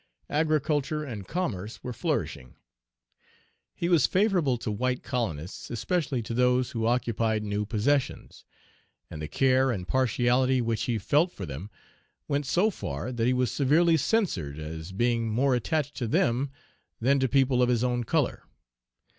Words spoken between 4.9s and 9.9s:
colonists, especially to those who occupied new possessions; and the care and